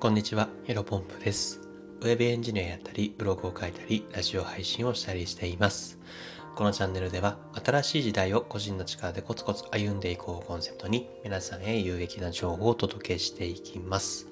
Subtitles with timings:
[0.00, 1.60] こんにちは、ヒロポンプです。
[2.00, 5.98] ウェブエンジニアやったり、ブログを書いたり、ラジオ配信をしたりしています。
[6.56, 14.28] このチャンネルでは、新しい時代を個人の力でコツコツ歩んでいこうコンセプトに、皆さんへ有益な情報をお届けしていきます。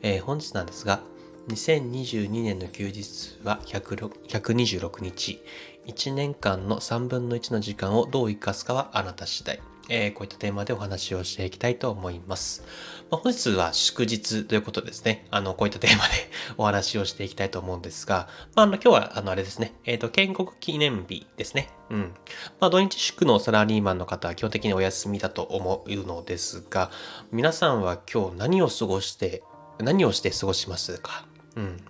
[0.00, 1.02] えー本日なんですが、
[1.48, 5.42] 2022年の休日は126日。
[5.86, 9.60] 1年間の3分の1の時間をどう生かすかはあなた次第。
[9.90, 12.64] えーこういったテーマでお話をしていきたいと思います。
[13.10, 15.26] まあ、本日は祝日ということですね。
[15.30, 16.10] あの、こういったテーマで
[16.56, 19.74] お話をしていきたいと思うんですが、まあ、あの、今日は、あの、あれですね。
[19.84, 21.70] えっ、と、建国記念日ですね。
[21.90, 22.14] うん。
[22.60, 26.92] まあ、土日祝のサラリーマンの方は基本的にお休みだと思うのですが、
[27.32, 29.42] 皆さんは今日何を過ごして、
[29.80, 31.26] 何をして過ごしますか？
[31.56, 31.82] うん。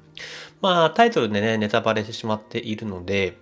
[0.62, 3.36] まあ、タイトルでね、ネタバレしてしまっているので、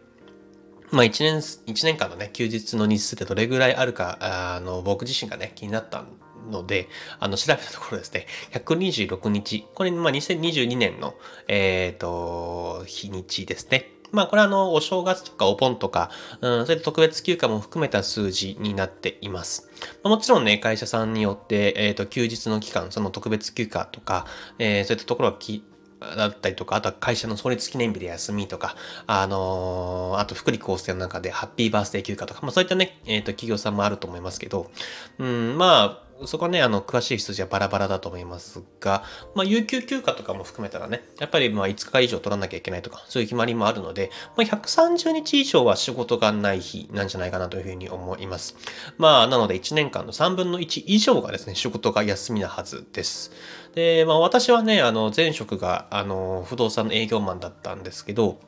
[0.91, 6.05] まあ一年、一年間のね、休日の日数ってどれぐらいあるか、あの、僕自身がね、気になった
[6.51, 6.89] ので、
[7.21, 9.67] あの、調べたところですね、126日。
[9.75, 11.15] これ、まあ2022年の、
[11.47, 13.93] えっ、と、日にちですね。
[14.11, 19.69] まあこれはあの、お正月とかお盆とか、うん、そういった特別休暇も含めた数字になっています。
[20.03, 24.27] まあ、もちろんね、会社さんによって、えっ、と、休日の期間、その特別休暇とか、
[24.59, 25.63] えーそういったところはき、
[26.01, 34.71] だったりとか、あとは会社の創立記念日で休みとか、あのーあと福利厚生の中でハッピーバースデー休暇とか、まあそういったね、えっ、と、企業さんもあると思いますけど、
[35.19, 48.57] うん、まあ、そこはね、あの、詳しい数字はバラバラだと思いますが、まあ、有給休暇とかも含めたらね、やっぱりまあ5日以上取らなきゃいけないとか、そういう決まりもあるので、まあ、130日以上は仕事がない日なんじゃないかなというふうに思います。
[48.97, 53.33] まあ、なので1年間の3分の1以上がですね、仕事が休みなはずです。
[53.75, 58.41] で、まあ私はね、あの、前職が、あの、不動産の営業マンだったんですけど、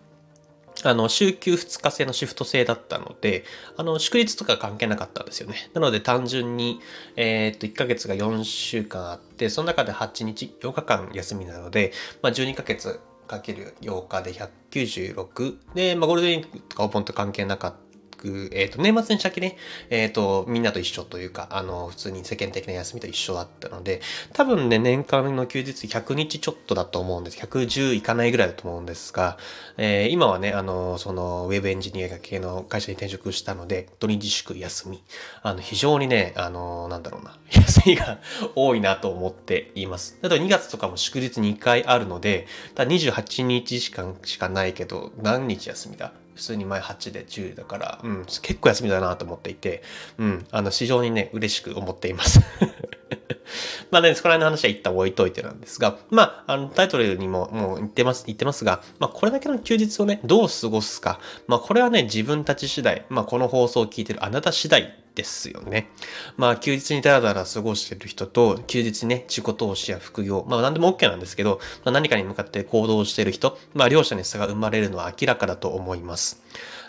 [0.85, 3.45] あの、週休2日制のシフト制だったので、
[3.77, 5.71] あの、祝日とか関係なかったんですよね。
[5.75, 6.81] なので単純に、
[7.17, 11.93] えーっと、1ヶ月が4週間あって、その中で8日、8日間休みなので、
[12.23, 15.57] まあ、12ヶ月かける8日で196。
[15.75, 17.90] で、まあ、ゴールデンウィークとかお盆と関係なかった。
[18.21, 19.57] くえっ、と、年末年始明けね、
[19.89, 24.03] えっ、と、みんなと一緒というか、あの、普通に世間的な休みと一緒だったので、
[24.35, 27.39] 多分ね、年間の休日100日ちょっとだと思うんです。
[27.39, 29.39] 110いかないぐらいだと思うんですが、
[29.79, 35.03] えー今はね、あの、その、ウェブエンジニア系の会社に転職したので、土日祝休み。
[35.43, 38.19] あの、非常にね、あの、なんだろうな、 休みが
[38.55, 40.19] 多いなと思っています。
[40.21, 46.13] だと2月とかも祝日2回あるので、ただ28日しかしかないけど、何日休みだ？
[46.41, 49.83] 普通に前8で10だから、うん、結構休みだなと思っていて、
[50.17, 52.41] うん、あの、非常にね、嬉しく思っています。
[53.91, 61.21] まあね、そこら辺の話は一旦置いといてなんですが、まあ、あの、タイトルにももう言ってます、言ってますが、まあ、これだけの休日をね、どう過ごすか。
[61.47, 65.91] まあ、これはね、自分たち次第、まあ、この放送を聞いてるあなた次第ですよね。
[66.37, 76.43] まあ、休日にダラダラ過ごしてる人と、休日ね、自己投資や副業、まあ、何でも OK なんですけど、まあ、何かに向かって行動してる人、まあ、両者に差が生まれるのは明らかだと思います。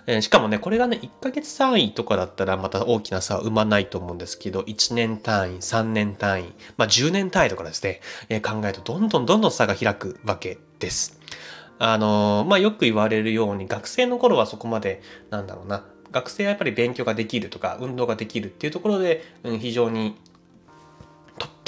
[0.07, 11.19] えーしかもね、これがね、1ヶ月単位とかだったらまた大きな差は生まないと思うんですけど、1年単位、3年単位、まあ10年単位とかですね、えー考えるとどんどんどんどん差が開くわけです。
[11.77, 20.15] あのーまあよく言われるように、学生の頃はそこまで、なんだろうな、学生はやっぱり勉強ができるとか、運動ができるっていうところで、うん、非常に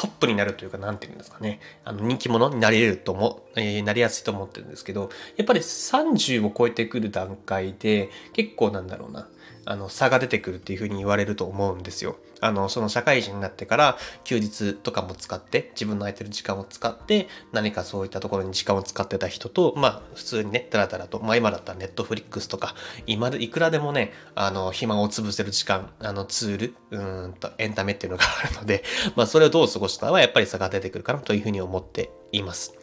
[0.03, 1.61] トップになるというか、なんていうんですかね。
[1.85, 9.29] あの、人気者になれるとも、えーなりやすいと思ってるんですけど、やっぱり30を超えてくる段階で、結構なんだろうな、
[9.65, 12.17] あの、差が出てくるっていうふうに言われると思うんですよ。
[12.41, 22.75] あの、その社会人になってから、休日とかも使って、自分の空いてる時間を使って、何かそういったところに時間を使ってた人と、まあ、普通にね、だらだらと、まあ今だったらネットフリックスとか、
[23.07, 28.83] 今でいくらでもね、あの、暇を潰せる時間、あの、ツール、うんと、エンタメっていうのがあるので、
[29.15, 32.73] まあ、それをどう過ごすかはやっぱり差が出てくるかなというふうに思っています。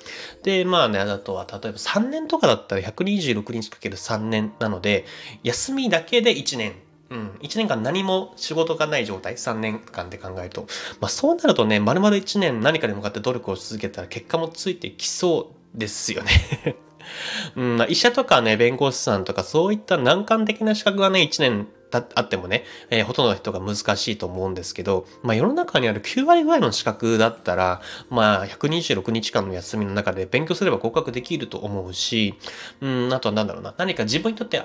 [0.42, 5.04] で、まあね、あとは、例えば3年とかだったら126日かける3年なので、
[5.42, 6.74] 休みだけで1年。
[7.10, 7.30] うん。
[7.42, 10.66] 1年間何も仕事がない状態、3年間で考えると。
[11.00, 16.76] まあそうなるとね、丸々1年何かに向かって努力を続けたら結果もついてきそうですよね。
[17.56, 32.34] うん、医者とかね、弁護士さんとかそういった難関的な資格がね、1年あってもね、えーほとんどの人が難しいと思うんですけど、まあ世の中にある9割ぐらいの資格だったら、まあ126日間の休みの中で勉強すれば合格できると思うし、
[32.80, 34.62] うん、あとはなんだろうな、何か自分にとって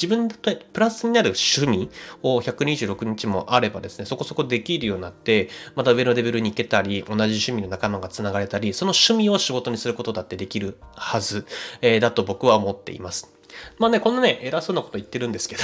[0.00, 1.90] 自分にとってプラスになる趣味
[2.22, 11.46] を126日もあればですね、そこそこできるようになって、また上のレベルに行けたり、同じ趣味の仲間が繋がれたり、その趣味を仕事にすることだってできるはず、
[11.82, 13.39] えーだと僕は思っています。
[13.78, 15.62] まあね、こんなね、偉そうなこと言ってるんですけど、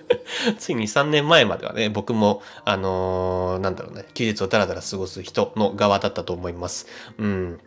[0.58, 6.86] ついに3年前まではね、僕も、あのーなんだろうね、休日をダラダラ過ごす人の側だったと思います。
[7.18, 7.60] うん。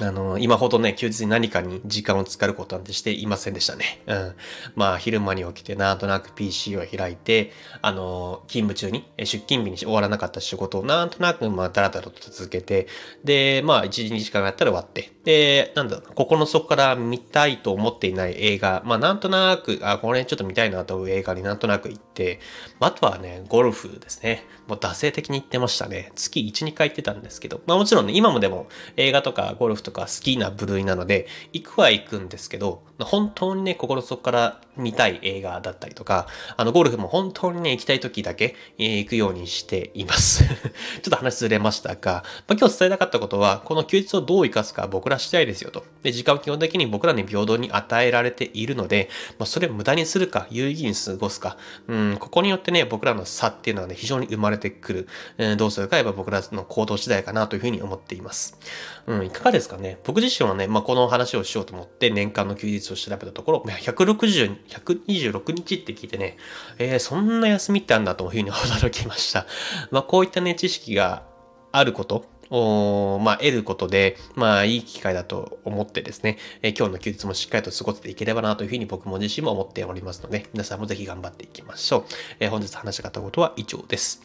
[0.00, 4.02] あの、今ほどね、休日に何かに時間を使うことなんてしていませんでしたね。
[4.06, 4.34] うん。
[4.76, 7.52] まあ、昼間に起きて、なんとなく PC を開いて、
[7.82, 12.86] あの、勤務中に、出勤日に終わらなかった仕事をなんとなく、まあ、だらだらと続けて、
[13.24, 22.40] で、まあ、1、2時間やったら終わって、で、なんだろうここの底から見たいと思っていない映画、まあ、なんとなく、あ、これちょっと見たいなという映画になんとなく行って、
[22.80, 24.44] あとはね、ゴルフですね。
[24.68, 26.12] もう惰性的に行ってましたね。
[26.14, 36.26] 月1、2回行ってたんですけど、まあもちろんね、今もでも映画とかゴルフとかとか好きな部類なので、行くは行くんですけど、本当にね、心底から見たい映画だったりとか、
[36.56, 40.44] あの、ゴルフも本当にね、行きたい時だけ、えー、行くようにしています。
[40.48, 45.84] ちょっと話ずれましたが、まあ、今日伝えたかったことは、この休日をどう生かすか僕らしたいですよと。
[46.02, 49.08] で、時間を基本的に僕らに平等に与えられているので、
[49.38, 51.56] まあ、それを無駄にするか、有意義に過ごすか、
[51.88, 55.08] うん、ここによってね、僕らの差っていうのはね、非常に生まれてくる。
[55.38, 58.58] えー、どうするか、やっぱ僕らの行動次第かなというふうに思っています。
[59.06, 66.36] うん、いかがですかね僕自身はね、まあ、この話をしようと思って年間の休日を調べたところ、160、126日って聞いてね、
[66.78, 69.46] えー、そんな休みってあんだというふうに驚きました。
[69.90, 71.24] まあ、こういったね、知識が
[71.72, 82.04] あること、を、まあ、得ることで、まあ、いい機会だと思ってですね、え、今日の休日もしっかりと過ごせていければなというふうに僕も自身も思っておりますので、皆さんもぜひ頑張っていきましょう。
[82.40, 84.22] えー、本日話したかったことは以上です。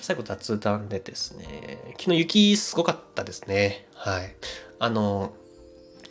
[0.00, 3.86] 最後雑談でですね、昨日雪すごかったですね。
[3.94, 4.34] はい。
[4.78, 5.32] あの、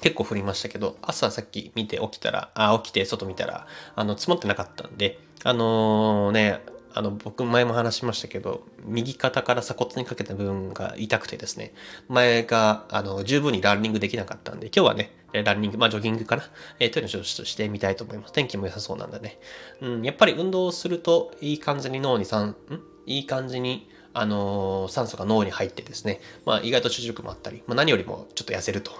[0.03, 3.65] 結構降りましたけど、朝さっき見て起きたら、あ、起きて外見たら、
[3.95, 6.59] あの、積もってなかったんで、あのー、ね、
[6.93, 11.73] あの、僕前も話しましたけど、右肩から鎖骨にかけた部分が痛くてですね、
[12.09, 16.43] 前が、あの、十分にランニングできなかったんで、今日はね、ランニング、まあジョギングかな、
[16.79, 18.33] えー、というのをちょっとしてみたいと思います。
[18.33, 19.39] 天気も良さそうなんだね。
[19.79, 22.55] うん、やっぱり運動すると、いい感じに脳に酸、ん？
[23.05, 28.91] いい感じに、あのー、酸素が脳に入ってですね、まあ意外と注力もあったり、まあ何よりもちょっと痩せると。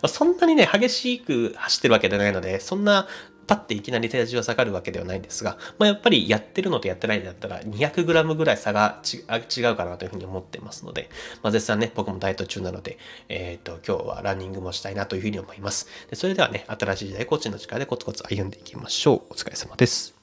[0.08, 3.06] そんなにね、激しく走ってるわけじゃないので、そんな
[3.46, 11.08] パッていきなり体重が下がるわけではないんですが、まあ、やっぱりやってるのとやってないんだったら 200g ぐらい差が違うかなというふうに思ってますので、
[11.42, 15.88] まあ、絶賛ね、僕もダイエット中なので、えっ、ー、と、今日はランニングもしたいなというふうに思います。
[16.10, 19.22] でそれではね、新しい時代コーチの力でコツコツ歩んでいきましょう。
[19.30, 20.14] お疲れ様です。